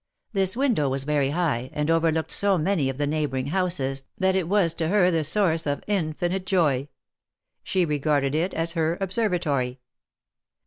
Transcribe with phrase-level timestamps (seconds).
[0.33, 4.47] This window was very high, and overlooked so many of the neighboring houses that it
[4.47, 6.87] was to her the source of infinite joy.
[7.61, 9.79] She regarded it as her observatory.